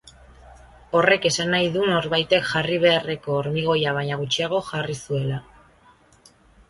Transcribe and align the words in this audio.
Horrek 0.99 1.27
esan 1.29 1.51
nahi 1.55 1.67
du 1.75 1.83
norbaitek 1.89 2.49
jarri 2.53 2.79
beharreko 2.85 3.37
ormigoia 3.43 3.93
baina 3.99 4.19
gutxiago 4.23 4.63
jarri 4.71 4.97
zuela. 5.03 5.39